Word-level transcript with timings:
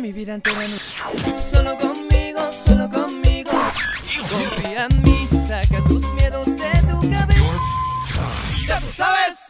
mi 0.00 0.12
vida 0.12 0.34
entera 0.34 0.64
en 0.64 0.78
Solo 1.50 1.76
conmigo, 1.76 2.40
solo 2.52 2.88
conmigo. 2.88 3.50
Confía 4.30 4.86
en 4.90 5.02
mí, 5.02 5.28
saca 5.46 5.82
tus 5.84 6.12
miedos 6.14 6.46
de 6.56 6.70
tu 6.88 7.10
cabeza. 7.10 7.58
Ya 8.66 8.80
tú 8.80 8.90
sabes. 8.92 9.41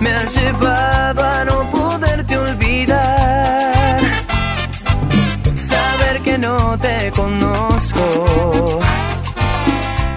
Me 0.00 0.10
ha 0.10 0.24
llevado 0.24 1.24
a 1.24 1.44
no 1.44 1.70
poderte 1.70 2.36
olvidar. 2.36 4.00
Saber 5.70 6.20
que 6.22 6.36
no 6.38 6.78
te 6.78 7.10
conozco 7.12 8.80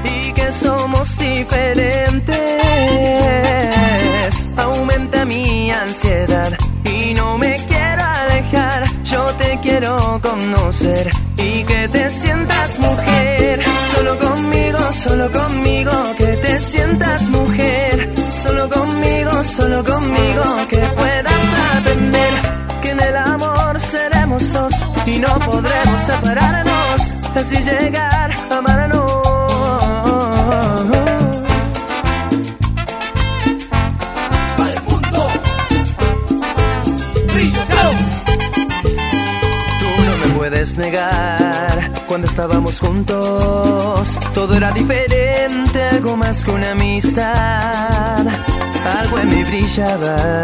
y 0.03 0.33
que 0.33 0.51
somos 0.51 1.17
diferentes 1.17 2.49
aumenta 4.57 5.23
mi 5.25 5.71
ansiedad 5.71 6.51
y 6.83 7.13
no 7.13 7.37
me 7.37 7.55
quiero 7.67 8.03
alejar. 8.03 8.83
Yo 9.03 9.23
te 9.35 9.59
quiero 9.61 10.19
conocer 10.21 11.09
y 11.37 11.63
que 11.63 11.87
te 11.87 12.09
sientas 12.09 12.79
mujer. 12.79 13.63
Solo 13.95 14.19
conmigo, 14.19 14.79
solo 14.91 15.31
conmigo, 15.31 15.91
que 16.17 16.27
te 16.27 16.59
sientas 16.59 17.21
mujer. 17.29 17.58
Y 25.19 25.21
no 25.21 25.39
podremos 25.39 26.01
separarnos. 26.01 27.01
Así 27.35 27.57
llegar 27.57 28.31
a 28.31 28.57
amarnos. 28.57 29.11
Tú 39.79 39.89
no 40.05 40.17
me 40.21 40.33
puedes 40.37 40.77
negar 40.77 41.91
cuando 42.07 42.27
estábamos 42.27 42.79
juntos. 42.79 44.19
Todo 44.33 44.55
era 44.55 44.71
diferente, 44.71 45.83
algo 45.91 46.15
más 46.17 46.45
que 46.45 46.51
una 46.51 46.71
amistad. 46.71 48.25
Algo 48.99 49.19
en 49.19 49.27
mí 49.27 49.43
brillaba, 49.43 50.43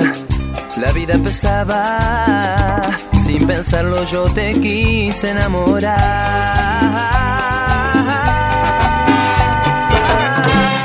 la 0.77 0.91
vida 0.91 1.17
pesaba. 1.23 2.75
Yo 3.75 4.23
te 4.33 4.53
quise 4.61 5.31
enamorar. 5.31 5.91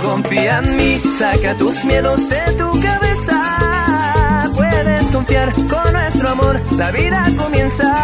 Confía 0.02 0.58
en 0.58 0.76
mí, 0.76 1.00
saca 1.16 1.56
tus 1.56 1.84
miedos 1.84 2.28
de 2.28 2.40
tu 2.58 2.68
cabeza. 2.82 4.50
Puedes 4.56 5.08
confiar 5.12 5.52
con 5.52 5.92
nuestro 5.92 6.30
amor, 6.30 6.60
la 6.76 6.90
vida 6.90 7.24
comienza. 7.38 7.94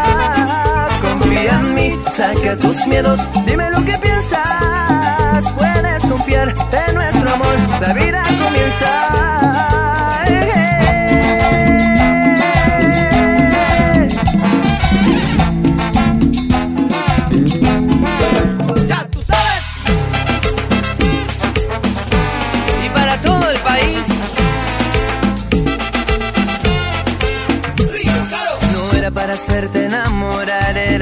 Confía 1.03 1.61
en 1.62 1.75
mí, 1.75 2.00
saca 2.12 2.56
tus 2.56 2.87
miedos, 2.87 3.21
dime 3.45 3.69
lo 3.73 3.84
que 3.84 3.98
piensas. 3.98 5.53
Puedes 5.59 6.05
confiar 6.05 6.55
en 6.71 6.86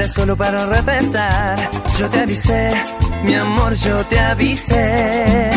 solo 0.07 0.35
para 0.35 0.65
retestar. 0.65 1.57
Yo 1.97 2.09
te 2.09 2.19
avisé, 2.19 2.69
mi 3.23 3.33
amor, 3.33 3.73
yo 3.75 3.97
te 4.05 4.19
avisé. 4.19 5.51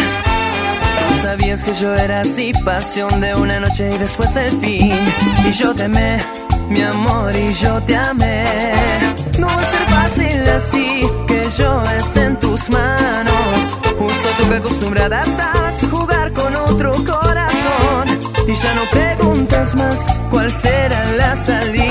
No 1.10 1.22
sabías 1.22 1.62
que 1.64 1.75
yo 1.75 1.94
era 1.94 2.20
así, 2.20 2.53
pasión 2.64 3.20
de 3.20 3.34
una 3.34 3.60
noche 3.60 3.91
y 3.94 3.98
después 3.98 4.36
el 4.36 4.50
fin. 4.60 4.92
Y 5.48 5.53
yo 5.53 5.75
te 5.75 5.84
amé, 5.84 6.19
mi 6.69 6.82
amor, 6.82 7.34
y 7.34 7.53
yo 7.54 7.81
te 7.82 7.97
amé. 7.97 8.44
No 9.38 9.47
va 9.47 9.54
a 9.54 9.64
ser 9.64 9.86
fácil 9.97 10.48
así 10.48 11.03
que 11.26 11.42
yo 11.59 11.82
esté 11.98 12.25
en 12.25 12.36
tus 12.38 12.70
manos. 12.70 13.34
Justo 13.98 14.28
tú 14.38 14.48
que 14.48 14.56
acostumbrada 14.56 15.22
estabas 15.22 15.82
a 15.82 15.88
jugar 15.88 16.32
con 16.32 16.54
otro 16.54 16.92
corazón. 16.92 18.04
Y 18.47 18.54
ya 18.54 18.75
no 18.75 18.82
preguntas 18.91 19.75
más 19.75 19.98
cuál 20.30 20.50
será 20.50 21.04
la 21.12 21.36
salida. 21.36 21.88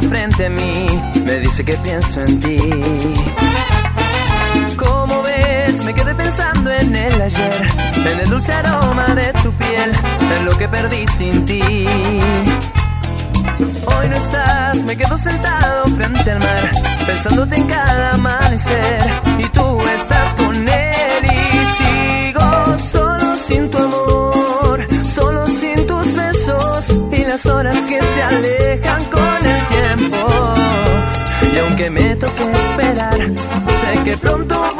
Frente 0.00 0.46
a 0.46 0.50
mí, 0.50 0.86
me 1.24 1.40
dice 1.40 1.64
que 1.64 1.74
pienso 1.76 2.20
en 2.20 2.38
ti. 2.38 2.58
Como 4.76 5.22
ves, 5.22 5.84
me 5.84 5.94
quedé 5.94 6.14
pensando 6.14 6.70
en 6.72 6.94
el 6.94 7.22
ayer, 7.22 7.66
en 8.12 8.20
el 8.20 8.30
dulce 8.30 8.52
aroma 8.52 9.06
de 9.14 9.32
tu 9.42 9.52
piel, 9.52 9.92
en 10.36 10.44
lo 10.44 10.56
que 10.58 10.68
perdí 10.68 11.06
sin 11.16 11.44
ti. 11.44 11.62
Hoy 13.86 14.08
no 14.08 14.16
estás, 14.16 14.84
me 14.84 14.96
quedo 14.96 15.16
sentado 15.16 15.86
frente 15.96 16.30
al 16.30 16.38
mar, 16.40 16.70
pensándote 17.06 17.56
en 17.56 17.66
cada 17.66 18.14
amanecer. 18.14 19.10
Y 19.38 19.44
tú 19.48 19.80
estás 19.88 20.34
con 20.34 20.56
él 20.68 21.24
y 21.24 21.66
sigo 21.78 22.78
solo 22.78 23.34
sin 23.34 23.70
tu 23.70 23.78
amor, 23.78 24.86
solo 25.04 25.46
sin 25.46 25.86
tus 25.86 26.14
besos 26.14 26.86
y 27.12 27.24
las 27.24 27.46
horas 27.46 27.76
que 27.86 28.02
se 28.02 28.22
alejan 28.22 29.04
con 29.04 29.33
pronto 34.16 34.73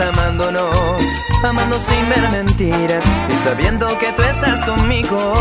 amándonos, 0.00 1.04
amando 1.42 1.78
sin 1.78 2.08
ver 2.08 2.30
mentiras 2.30 3.04
y 3.28 3.36
sabiendo 3.44 3.86
que 3.98 4.12
tú 4.12 4.22
estás 4.22 4.64
conmigo, 4.64 5.34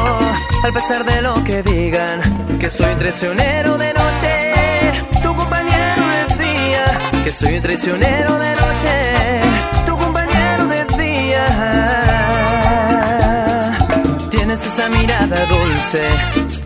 al 0.63 0.73
pesar 0.73 1.05
de 1.05 1.21
lo 1.21 1.43
que 1.43 1.61
digan, 1.63 2.19
que 2.59 2.69
soy 2.69 2.95
traicionero 2.95 3.77
de 3.77 3.93
noche, 3.93 4.91
tu 5.21 5.35
compañero 5.35 6.03
de 6.13 6.43
día, 6.43 6.85
que 7.23 7.31
soy 7.31 7.59
traicionero 7.59 8.37
de 8.37 8.51
noche, 8.51 9.41
tu 9.85 9.97
compañero 9.97 10.65
de 10.67 10.85
día. 11.03 11.45
Tienes 14.31 14.65
esa 14.65 14.89
mirada 14.89 15.37
dulce 15.45 16.01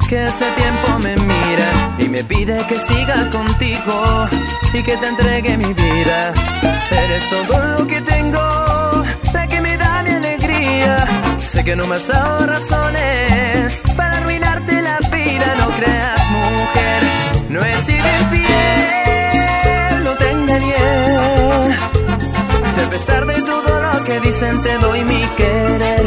que 0.08 0.20
hace 0.20 0.46
tiempo 0.52 1.00
me 1.00 1.16
mira 1.16 1.70
y 2.00 2.10
me 2.10 2.24
pide 2.24 2.58
que 2.68 2.80
siga 2.80 3.30
contigo 3.30 4.28
y 4.74 4.84
que 4.84 4.98
te 4.98 5.08
entregue 5.08 5.58
mi 5.58 5.74
vida. 5.74 6.34
Eres 6.92 7.30
todo 7.30 7.71
Que 11.64 11.76
no 11.76 11.86
me 11.86 11.94
has 11.94 12.08
dado 12.08 12.48
razones 12.48 13.82
para 13.96 14.18
arruinarte 14.18 14.82
la 14.82 14.98
vida. 15.12 15.46
No 15.60 15.70
creas, 15.78 16.30
mujer, 16.32 17.04
no 17.50 17.64
he 17.64 17.74
sido 17.84 18.06
infiel, 18.22 20.04
no 20.04 20.12
te 20.16 20.32
engañé. 20.32 20.76
Si 22.74 22.82
a 22.82 22.90
pesar 22.90 23.26
de 23.28 23.42
todo 23.44 23.80
lo 23.80 24.04
que 24.06 24.20
dicen 24.22 24.64
te 24.64 24.78
doy 24.80 25.04
mi 25.04 25.22
querer, 25.38 26.04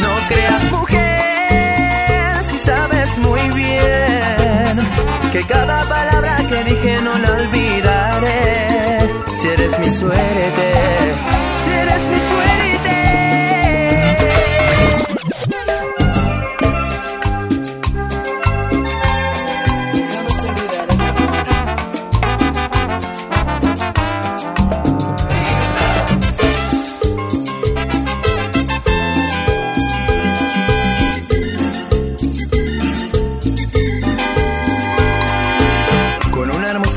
no 0.00 0.08
creas, 0.28 0.72
mujer, 0.72 2.44
si 2.50 2.58
sabes 2.58 3.18
muy 3.18 3.40
bien 3.50 4.78
que 5.30 5.44
cada 5.44 5.88
palabra 5.88 6.36
que 6.50 6.64
dije 6.64 6.98
no 7.02 7.18
la 7.18 7.30
olvidaré. 7.34 8.98
Si 9.40 9.46
eres 9.48 9.78
mi 9.78 9.88
suerte, 9.88 10.72
si 11.64 11.70
eres 11.70 12.02
mi 12.08 12.18
suerte. 12.18 12.71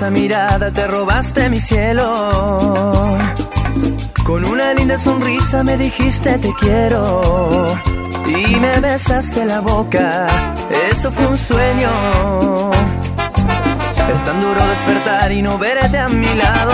Hermosa 0.05 0.09
mirada 0.09 0.71
te 0.71 0.87
robaste 0.87 1.49
mi 1.49 1.59
cielo. 1.59 2.31
Con 4.23 4.45
una 4.45 4.73
linda 4.73 4.97
sonrisa 4.97 5.63
me 5.63 5.77
dijiste 5.77 6.37
te 6.37 6.53
quiero. 6.59 7.79
Y 8.27 8.55
me 8.57 8.79
besaste 8.79 9.45
la 9.45 9.59
boca, 9.61 10.27
eso 10.91 11.11
fue 11.11 11.27
un 11.27 11.37
sueño. 11.37 11.91
Es 14.11 14.25
tan 14.25 14.39
duro 14.39 14.61
despertar 14.67 15.31
y 15.31 15.41
no 15.41 15.57
verte 15.57 15.97
a 15.99 16.07
mi 16.07 16.33
lado. 16.35 16.73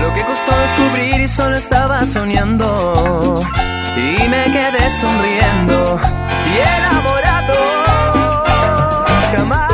Lo 0.00 0.12
que 0.12 0.22
costó 0.22 0.52
descubrir 0.66 1.20
y 1.20 1.28
solo 1.28 1.56
estaba 1.56 2.06
soñando. 2.06 3.42
Y 3.96 4.28
me 4.28 4.44
quedé 4.44 4.90
sonriendo 5.00 6.00
y 6.52 6.58
enamorado. 6.78 7.54
Jamás, 9.34 9.65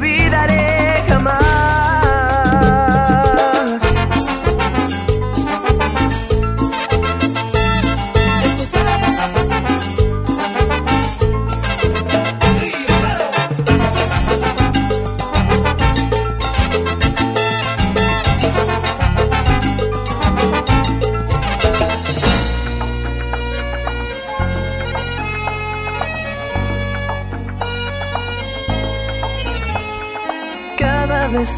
olvidaré 0.00 1.04
jamás. 1.08 1.69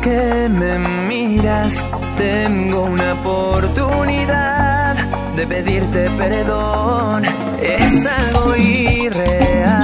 Que 0.02 0.48
me 0.48 0.78
miras, 0.78 1.74
tengo 2.16 2.82
una 2.82 3.12
oportunidad 3.12 4.96
de 5.36 5.46
pedirte 5.46 6.10
perdón. 6.18 7.24
Es 7.62 8.06
algo 8.06 8.56
irreal, 8.56 9.81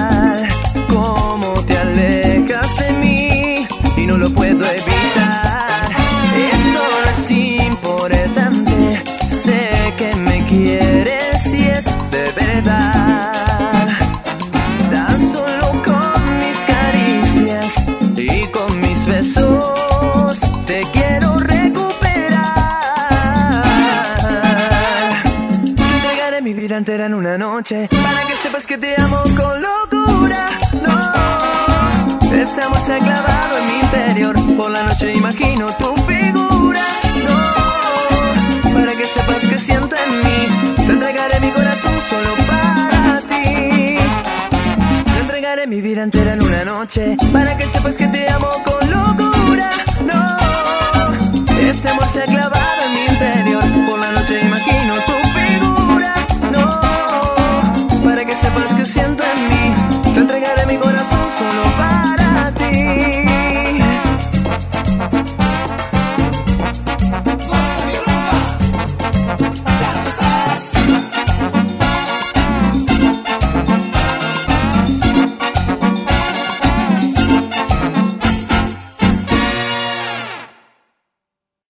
noche 27.70 27.88
para 28.02 28.26
que 28.26 28.34
sepas 28.34 28.66
que 28.66 28.78
te 28.78 28.94
amo 29.00 29.22
con 29.36 29.62
locura. 29.62 30.48
No, 30.86 32.34
estamos 32.34 32.88
enclavados 32.88 33.60
en 33.60 33.66
mi 33.66 33.74
interior. 33.80 34.56
Por 34.56 34.70
la 34.70 34.82
noche 34.84 35.12
imagino 35.14 35.70
tu 35.72 35.94
figura. 36.02 36.82
No, 37.26 38.72
para 38.72 38.92
que 38.92 39.06
sepas 39.06 39.38
que 39.50 39.58
siento 39.58 39.94
en 39.96 40.10
mí. 40.24 40.76
Te 40.76 40.92
entregaré 40.92 41.40
mi 41.40 41.50
corazón 41.50 41.92
solo 42.08 42.30
para 42.46 43.18
ti. 43.18 43.98
Te 45.12 45.20
entregaré 45.20 45.66
mi 45.66 45.80
vida 45.82 46.02
entera 46.02 46.34
en 46.34 46.42
una 46.42 46.64
noche 46.64 47.16
para 47.32 47.56
que 47.56 47.66
sepas 47.66 47.98
que 47.98 48.06
te 48.08 48.30
amo 48.30 48.48
con 48.64 48.90
locura. 48.90 49.70
No, 50.06 50.38
estamos 51.68 52.16
enclavados 52.16 52.86
en 52.86 52.94
mi 52.94 53.04
interior. 53.12 53.64
Por 53.88 53.98
la 53.98 54.10
noche 54.12 54.40
imagino 54.42 54.94
tu 55.06 55.17
que 58.28 58.36
sepas 58.36 58.74
que 58.74 58.84
siento 58.84 59.22
en 59.24 59.48
mí. 59.48 60.12
Te 60.12 60.20
entregaré 60.20 60.66
mi 60.66 60.76
corazón 60.76 61.26
solo 61.38 61.62
para. 61.78 62.07